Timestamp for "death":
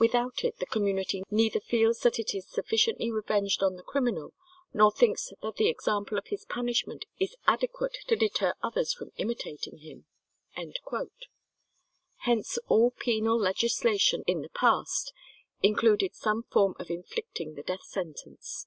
17.62-17.84